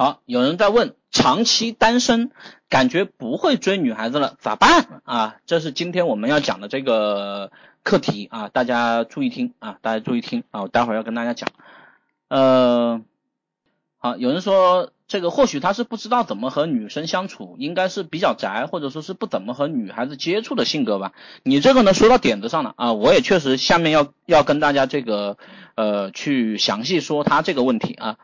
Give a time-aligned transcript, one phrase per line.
[0.00, 2.30] 好，有人在问，长期单身，
[2.70, 5.36] 感觉不会追女孩子了，咋办啊？
[5.44, 11.50] 这是今天我们要讲的这个课题啊，大家注意听啊，大家注意听啊，我待会儿要跟大家讲。
[12.28, 13.02] 呃，
[13.98, 21.12] 好，有人说这个或许他是不知道怎么和女生相处，应该是比较宅，或者说是不怎么和女孩子接触的性格吧。
[21.42, 25.36] 你这个呢说到点子上了啊，我也确实下面要要跟大家这个
[25.74, 28.16] 呃去详细说他这个问题啊。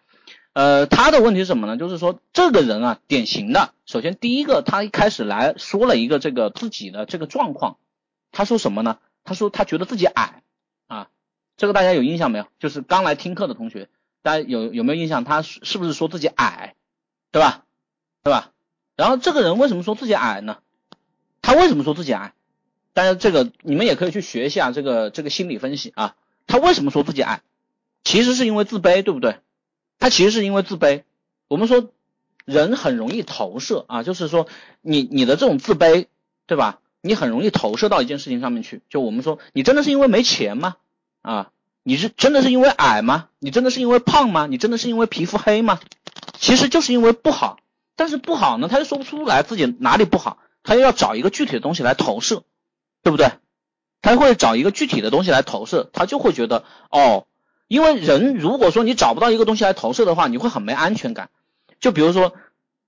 [0.56, 1.76] 呃，他的问题是什么呢？
[1.76, 7.76] 就是说这个人啊，典型的，首先第一个，他一开始来说了一个这个自己的这个状况，
[8.32, 8.98] 他说什么呢？
[9.22, 10.42] 他说他觉得自己矮
[10.86, 11.10] 啊，
[11.58, 12.46] 这个大家有印象没有？
[12.58, 13.90] 就是刚来听课的同学，
[14.22, 15.24] 大家有有没有印象？
[15.24, 16.74] 他是不是说自己矮，
[17.32, 17.64] 对吧？
[18.22, 18.52] 对吧？
[18.96, 20.56] 然后这个人为什么说自己矮呢？
[21.42, 22.32] 他为什么说自己矮？
[22.94, 26.16] 大家这个你们也可以去学一下这个这个心理分析啊。
[26.46, 27.42] 他为什么说自己矮？
[28.04, 29.36] 其实是因为自卑，对不对？
[29.98, 31.02] 他其实是因为自卑。
[31.48, 31.90] 我们说
[32.44, 34.46] 人很容易投射啊，就是说
[34.80, 36.06] 你你的这种自卑，
[36.46, 36.80] 对吧？
[37.00, 38.82] 你很容易投射到一件事情上面去。
[38.90, 40.76] 就我们说，你真的是因为没钱吗？
[41.22, 41.50] 啊，
[41.84, 43.28] 你是真的是因为矮吗？
[43.38, 44.46] 你真的是因为胖吗？
[44.46, 45.78] 你真的是因为皮肤黑吗？
[46.38, 47.58] 其实就是因为不好。
[47.94, 52.42] 但是不好呢，他又说不出来自己哪里不好，他又要找一个具体的东西来投射，
[53.02, 53.30] 对不对？
[54.02, 57.26] 他会找一个具体的东西来投射，他就会觉得哦。
[57.68, 61.30] 因为人如果说你找不到一个东西来投射的话，你会很没安全感。
[61.80, 62.32] 就比如说，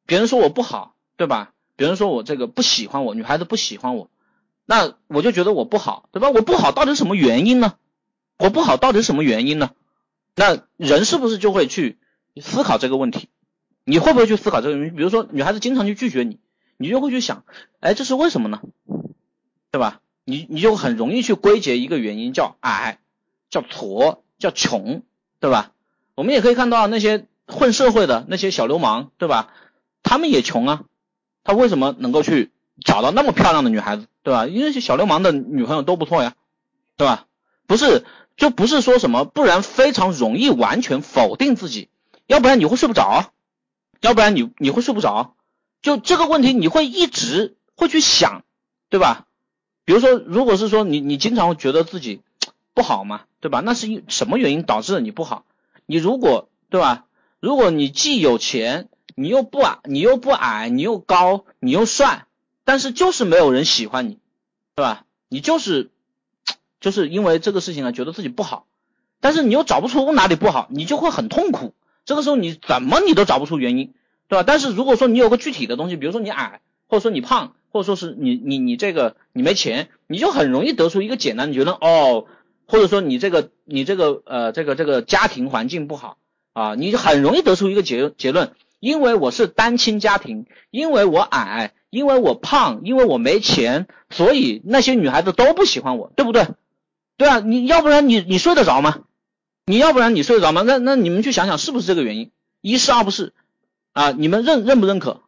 [0.07, 1.53] 别人说我不好，对吧？
[1.77, 4.11] 别人说我这个不喜欢我，女孩子不喜欢我，
[4.67, 6.31] 那我就觉得我不好，对吧？
[6.31, 7.75] 我不好到底是什么原因呢？
[8.39, 9.71] 我不好到底是什么原因呢？
[10.35, 11.99] 那人是不是就会去
[12.41, 13.29] 思考这个问题？
[13.85, 14.97] 你会不会去思考这个问题？
[14.97, 16.39] 比如说，女孩子经常去拒绝你，
[16.77, 17.45] 你就会去想，
[17.81, 18.61] 哎，这是为什么呢？
[19.71, 20.01] 对吧？
[20.25, 23.01] 你你就很容易去归结一个原因，叫矮，
[23.51, 24.19] 叫矬。
[24.39, 25.03] 叫穷，
[25.41, 25.73] 对吧？
[26.15, 29.53] 我们也可以看到那些混社会的那些小流氓，对吧？
[30.03, 30.85] 他们也穷啊，
[31.45, 32.51] 他为什么能够去
[32.85, 34.47] 找到那么漂亮的女孩子，对吧？
[34.47, 36.35] 因为小流氓的女朋友都不错呀，
[36.97, 37.27] 对吧？
[37.67, 38.05] 不是，
[38.37, 41.89] 就不是说什么，不然非常容易完全否定自己，
[42.27, 43.33] 要不然你会睡不着，
[44.01, 45.35] 要不然你你会睡不着，
[45.83, 48.45] 就这个问题你会一直会去想，
[48.89, 49.27] 对吧？
[49.85, 52.23] 比如说，如果是说你你经常会觉得自己。
[52.75, 53.61] 不好嘛，对吧？
[53.61, 55.45] 那是因什么原因导致了你不好？
[55.87, 57.07] 你如果对吧？
[57.41, 62.27] 如果你既有钱，你又不矮，你又不矮，你又高，你又帅，
[62.65, 64.19] 但是就是没有人喜欢你，
[64.75, 65.05] 对吧？
[65.29, 65.91] 你就是
[66.81, 68.67] 就是因为这个事情啊，觉得自己不好，
[69.21, 71.75] 但是你又找不出哪里不好，你就会很痛苦。
[72.05, 73.95] 这个时候你怎么你都找不出原因，
[74.29, 74.43] 对吧？
[74.43, 82.27] 但是如果说你有个具体的东西，比如说你矮，或者说你胖，或者说是你你你这个你没钱，你就很容易得出一个简单，你觉得哦。
[82.69, 86.19] 或者说你这个你这个呃这个这个家庭环境不好
[86.53, 96.47] 啊，你很容易得出一个结结论，因为我是单亲家庭，因为我矮，因为我胖，因为我没钱，所以那些女孩子都不喜欢我，对不对？
[97.17, 99.01] 对啊，你要不然你你睡得着吗？
[99.65, 100.63] 你要不然你睡得着吗？
[100.63, 102.31] 那那你们去想想是不是这个原因？
[102.61, 103.33] 一是二不是
[103.93, 104.11] 啊？
[104.11, 105.23] 你们认认不认可？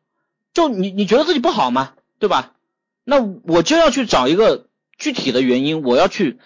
[0.53, 1.95] 就你你觉得自己不好吗？
[2.19, 2.53] 对吧？
[3.05, 4.67] 那我就要去找一个
[4.99, 6.39] 具体的原因，我要去。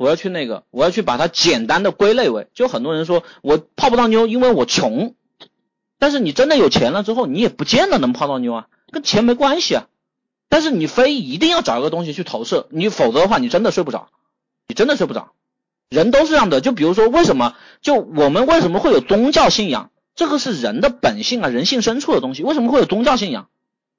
[0.00, 5.14] 我要去那个，我要去把它简单的归类为，就很多人说我泡不到妞，因为我穷。
[5.98, 9.88] 但是你真的有钱了之后，你也不见得能泡到妞啊，跟钱没关系啊。
[10.48, 14.08] 但是你非一定要找一个东西去投射，你否则的话，你真的睡不着，
[14.68, 15.32] 你真的睡不着。
[15.90, 19.90] 人都是这样的，就比如说为什么，就我们为什么会有宗教信仰？
[20.14, 22.42] 这个是人的本性啊，人性深处的东西。
[22.42, 23.50] 为什么会有宗教信仰？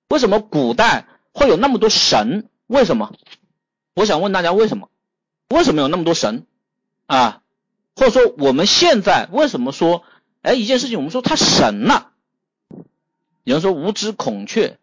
[0.09, 2.49] 为什么古代会有那么多神？
[2.65, 3.13] 为什么？
[3.93, 4.87] 我想问大家为什么？
[5.51, 6.45] 为什么有那么多神
[7.05, 7.41] 啊？
[7.95, 10.03] 或者说我们现在为什么说，
[10.41, 12.07] 哎，一件事情我们说他神了？
[13.43, 14.77] 有人说无知孔雀，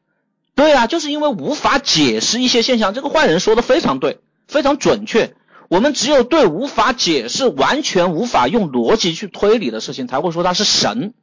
[0.55, 2.93] 对啊，就是因为无法解释一些现象。
[2.93, 5.35] 这个坏人说的非常对，非常准确。
[5.69, 11.15] 我们只有对无法解释、完全无法用逻辑去推理的事情，才会说他是神。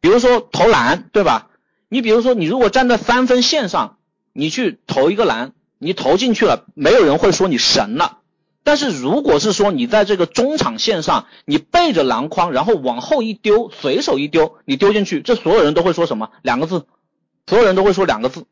[0.00, 1.50] 比如说投篮，对吧？
[1.88, 3.96] 你比如说你如果站在三分线上，
[4.32, 8.17] 你去投一个篮，你投进去了，没有人会说你神了。
[8.68, 16.28] 但是如果是说你在这个中场线上，你背着篮筐，然后往后一丢，随手一丢，你丢进去，这所有人都会说什么？
[16.42, 16.84] 两个字，
[17.46, 18.44] 所有人都会说两个字，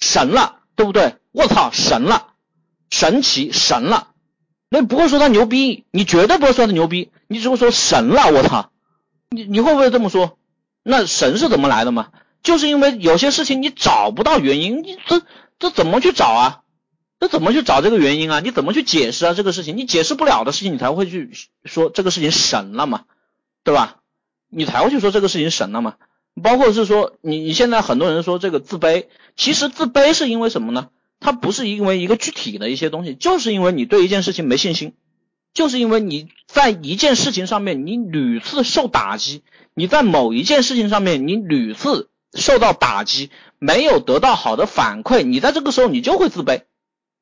[0.00, 1.14] 神了，对不对？
[1.30, 2.30] 我操，神了，
[2.90, 4.08] 神奇，神了。
[4.68, 8.72] 那不会说他牛逼，你绝对不会说他牛逼，你只会说神了，我操，
[9.30, 10.38] 你你会不会这么说？
[10.82, 12.08] 那神是怎么来的嘛？
[12.42, 15.22] 就是因为有些事情你找不到原因，你这
[15.60, 16.62] 这怎么去找啊？
[17.22, 18.40] 那怎么去找这个原因啊？
[18.40, 19.32] 你怎么去解释啊？
[19.32, 21.30] 这个事情你解释不了的事情，你才会去
[21.64, 23.04] 说这个事情神了嘛，
[23.62, 23.98] 对吧？
[24.48, 25.94] 你才会去说这个事情神了嘛。
[26.42, 30.88] 包括是说你你现在很多人说这个自卑，其实自卑是因为什么呢？
[31.20, 34.94] 它不是因为一个具体的一些东西，就是因为你对一件事情没信心，
[35.54, 39.44] 就是因为你在一件事情上面你屡次受打击，
[39.74, 43.30] 你在某一件事情上面你屡次受到打击，
[43.60, 46.62] 没有得到好的反馈，你在这个时候你就会自卑，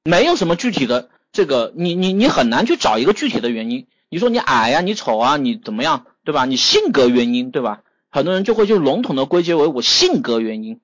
[0.05, 3.87] 没有什么具体的这个，你你你很难去找一个具体的原因。
[4.09, 6.45] 你说你矮呀，你丑啊，你怎么样，对吧？
[6.45, 7.83] 你性格原因，对吧？
[8.11, 10.81] 很多人就会就笼统的归结为我性格原因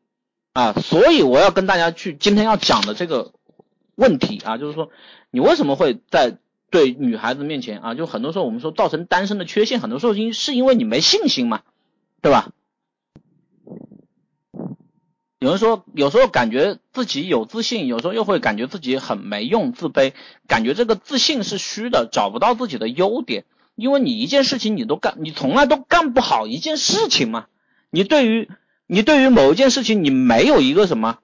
[0.52, 3.32] 啊，所以我要跟大家去今天要讲的这个
[3.96, 4.90] 问题啊，就是说
[5.30, 6.38] 你为什么会在
[6.70, 11.62] 对女孩子面前啊，就很多时候我们说造成单身的缺陷，很多时候因是因为你没信心嘛，
[12.22, 12.50] 对吧？
[15.46, 20.12] 有人说有时候感觉自己有自信，有时候又会感觉自己很没用，自卑，
[20.48, 23.44] 感觉这个自信是虚的，找不到自己的优点。
[23.76, 27.46] 因为你一件事情你都干，你从来都干不好一件事情嘛。
[27.90, 28.50] 你对于
[28.88, 31.18] 你对于某一件事情，你没有一个什么，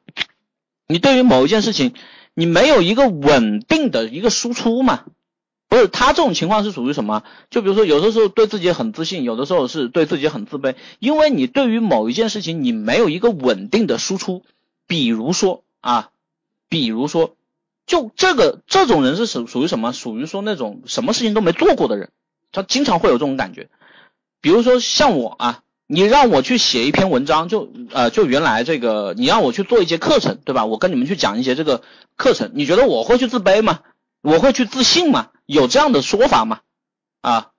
[0.87, 1.93] 你对于某一件事情，
[2.33, 5.07] 你没有一个稳定的一个输出嘛。
[5.73, 7.23] 不是他这种情况是属于什么？
[7.49, 10.75] 就比如说有的时候对自己很自信，有的时候是对自己很自卑。
[10.99, 14.43] 因为你对于某一件事情，你没有一个稳定的输出。
[14.87, 16.11] 比如说啊，
[16.69, 17.37] 比如说，
[17.87, 19.95] 就这个这种人是属属于什么？
[19.95, 22.11] 属于说那种什么事情都没做过的人。
[22.53, 23.71] 他经常会有这种感觉，
[24.43, 30.67] 比如说像我啊，你让我去写一篇文章，就呃就原来这个你让我去做一节课程，对吧？
[30.67, 31.81] 我跟你们去讲一节这个
[32.17, 33.81] 课程，你觉得我会去自卑吗？
[34.23, 35.29] 我会去自信吗？
[35.45, 36.61] 有这样的说法吗？
[37.21, 37.51] 啊，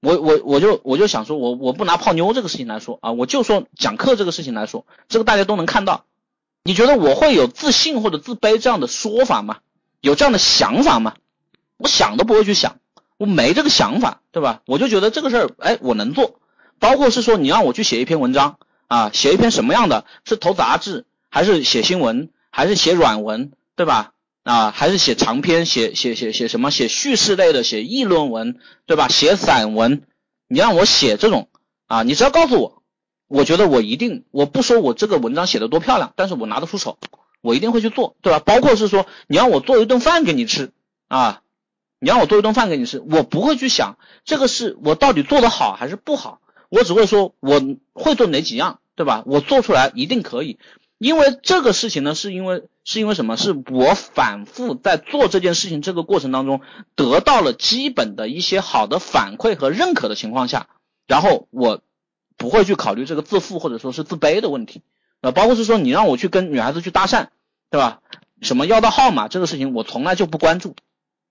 [0.00, 6.04] 我我我就我就想说，我我不拿泡妞这个事情来说啊，我就说讲课这个事情来说，这个大家都能看到，
[6.62, 9.58] 你觉得我会有自信或者自卑这样的说法吗？
[10.00, 11.14] 有这样的想法吗？
[11.76, 12.76] 我想都不会去想。
[13.18, 14.62] 我没这个想法，对吧？
[14.66, 16.40] 我就觉得这个事儿，哎，我能做。
[16.80, 18.58] 包括是说，你让我去写一篇文章
[18.88, 20.04] 啊，写一篇什么样的？
[20.24, 24.12] 是投杂志，还是写新闻，还是写软文，对吧？
[24.42, 26.70] 啊，还是写长篇，写写写写什么？
[26.70, 29.08] 写叙事类的，写议论文，对吧？
[29.08, 30.02] 写散文，
[30.48, 31.48] 你让我写这种
[31.86, 32.82] 啊，你只要告诉我，
[33.28, 36.98] 我觉得我一定，我不说我这个文章写的多漂亮，但是我拿得出手，
[37.40, 38.40] 我一定会去做，对吧？
[38.40, 40.72] 包括是说，你让我做一顿饭给你吃
[41.08, 41.42] 啊。
[42.04, 47.62] 你让我做一顿饭给你吃，我不会去想这个是我到底做的好还是不好，我只会说我
[47.92, 49.22] 会做哪几样，对吧？
[49.24, 50.58] 我做出来一定可以，
[51.02, 53.36] 因为这个事情呢，是因为是因为什么？
[53.36, 56.60] 是我反复在做这件事情这个过程当中
[56.94, 60.68] 得到了基本的一些好的反馈和认可的情况下，
[61.08, 61.80] 然后我
[62.36, 64.82] 不会去考虑这个自负或者说是自卑的问题，
[65.22, 67.30] 呃，包括是说你让我去跟女孩子去搭讪，
[67.68, 68.00] 对吧？
[68.40, 70.76] 什么要到号码这个事情，我从来就不关注。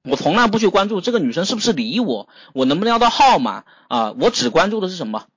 [0.03, 4.11] 我从来不去关注这个女生是不是理我，我能不能要到号码啊？
[4.19, 5.27] 我只关注的是什么？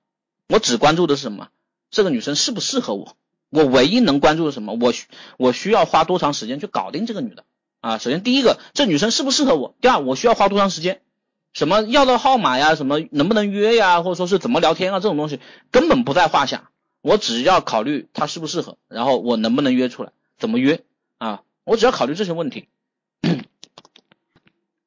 [0.48, 1.50] 我只关注的是什么？
[1.92, 3.16] 这个女生适不适合我？
[3.54, 4.76] 我唯一能关注的什么？
[4.80, 5.06] 我需
[5.38, 7.44] 我需要花多长时间去搞定这个女的
[7.80, 7.98] 啊？
[7.98, 9.76] 首先第一个，这女生适不适合我？
[9.80, 11.00] 第二，我需要花多长时间？
[11.52, 12.74] 什么要到号码呀？
[12.74, 14.02] 什么能不能约呀？
[14.02, 14.98] 或者说是怎么聊天啊？
[14.98, 15.38] 这种东西
[15.70, 16.70] 根本不在话下。
[17.00, 20.10] 我只要考虑她适不适合，然后我能不能约出来？
[20.36, 20.82] 怎么约
[21.18, 21.42] 啊？
[21.62, 22.66] 我只要考虑这些问题。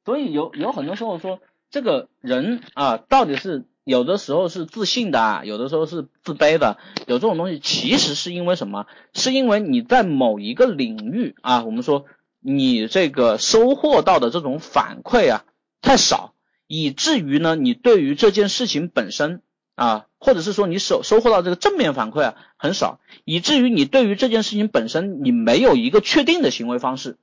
[0.04, 6.76] 所以有有很多时候说这个人啊，到底是有的时候是自信的啊，有的时候是自卑的，
[7.06, 8.86] 有这种东西，其实是因为什么？
[9.14, 12.04] 是因为你在某一个领域啊，我们说
[12.38, 15.46] 你这个收获到的这种反馈啊
[15.80, 16.34] 太少，
[16.66, 19.40] 以至于呢，你对于这件事情本身
[19.74, 27.16] 啊，或者是说你收收获到这个正面反馈啊很少，以至于你对于这件事情本身你没有一个确定的行为方式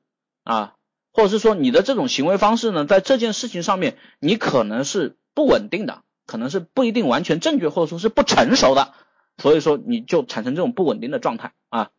[0.44, 0.74] 啊。
[1.14, 8.94] 或者是说你的这种行为方式呢，在这件事情上面，你可能是不稳定的，可能是不一定完全正确，或者说是不成熟的，
[9.38, 11.92] 所以说你就产生这种不稳定的状态啊。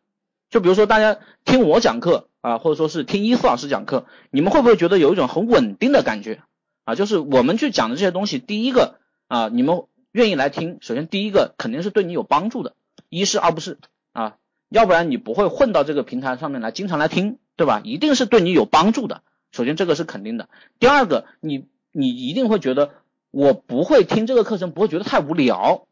[0.49, 6.41] 就比如说大家听我讲课啊，或者说是听伊斯老师讲课，你们会不会觉得有一种很稳定的感觉
[6.85, 6.95] 啊？
[6.95, 12.73] 就是我们去讲的这些东西，第一个啊，你们愿意来听，首先第一个肯定是对你有帮助的，
[13.09, 13.77] 一是二不是
[14.13, 14.37] 啊，
[14.69, 17.39] 要不然你不会混到这个平台上面来，经常来听。
[17.57, 17.81] 对吧？
[17.83, 19.23] 一定是对你有帮助的。
[19.51, 20.47] 首先，这个是肯定的。
[20.77, 22.91] 第二个，你你一定会觉得
[23.31, 25.87] 我不会听这个课程，不会觉得太无聊，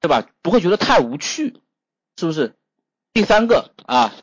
[0.00, 0.26] 对吧？
[0.42, 1.56] 不会觉得太无趣，
[2.16, 2.54] 是不是？
[3.12, 4.14] 第三个啊，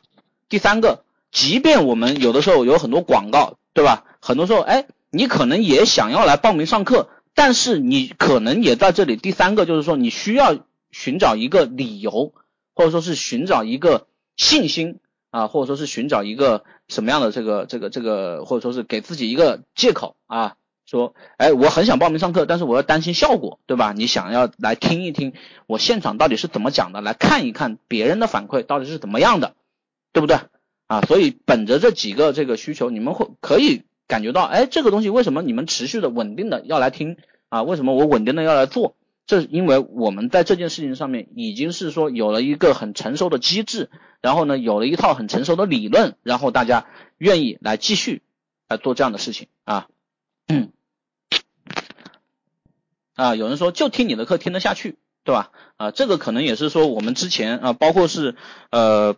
[0.48, 4.04] 第三个，即便我们有的时候有很多广告，对吧？
[4.20, 9.16] 很多时候，哎，你可能也想要来报名上课，但是你可能也在这里。
[9.16, 10.56] 第三个就是说，你需要
[10.90, 12.32] 寻找一个理由，
[12.74, 14.06] 或者说是寻找一个
[14.36, 16.64] 信心啊，或者说是寻找一个。
[16.86, 20.56] 什么样的这个这个这个，或者说是给自己一个借口啊，
[20.86, 23.92] 说，哎，我很想报名上课，但是我要担心效果，对吧？
[23.92, 25.32] 你想要来听一听
[25.66, 29.54] 我现场到底是怎么讲的，来看一看别人的反馈到底是怎么样的，
[30.12, 30.38] 对不对？
[30.86, 37.16] 啊，所以本着这几个这个需求，你们会可以感觉到，哎，这个东西为什么你们持续的稳定的要来听
[37.48, 37.62] 啊？
[37.62, 38.94] 为什么我稳定的要来做？
[39.26, 43.88] 这是因为我们在这件事情上面已经是说有了一个很成熟的机制，
[44.20, 46.84] 然后呢，有了一套很成熟的理论，然后大家
[47.16, 48.20] 愿意来继续
[48.68, 49.88] 来做这样的事情啊。
[50.46, 50.72] 嗯，
[53.14, 55.50] 啊，有人说就听你的课听得下去，对吧？
[55.76, 58.36] 啊，这个可能也是说我们之前啊，包括是
[58.70, 59.16] 呃。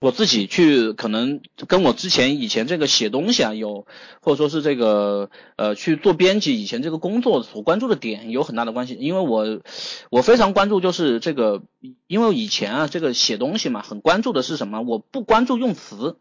[0.00, 3.86] 我自己去可能跟我之前以前这个写东西啊有，
[4.20, 9.62] 或者说是这个呃去做编辑以前这个工作所关注的点有很大的关系，因为我
[10.10, 11.62] 我非常关注就是这个，
[12.06, 14.82] 因为以前啊这个写东西嘛很关注的是什么？
[14.82, 16.18] 我不关注用词，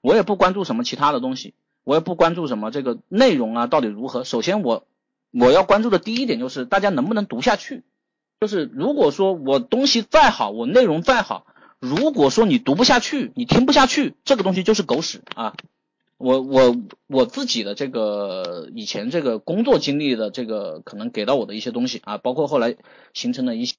[0.00, 1.52] 我也不关注什么其他的东西，
[1.84, 4.24] 我也不关注什么这个内容啊到底如何。
[4.24, 4.86] 首先我
[5.38, 7.84] 我要关注的第一点就是大家能不能读下去，
[8.40, 11.46] 就是如果说我东西再好，我内容再好。
[11.78, 15.54] 如果说你读不下去，你听不下去，这个东西就是狗屎啊！
[16.16, 16.74] 我我
[17.06, 22.76] 我自己的这个以前这个工作经历的这个可能给到我的一些东西啊，包括后来
[23.12, 23.74] 形成了一些。